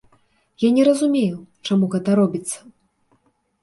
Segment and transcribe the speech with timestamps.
[0.63, 1.37] Я не разумею,
[1.69, 2.57] чаму гэта робіцца.